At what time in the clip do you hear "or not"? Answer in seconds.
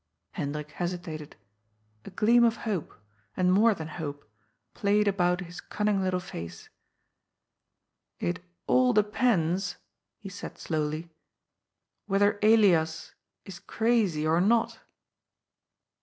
14.25-14.79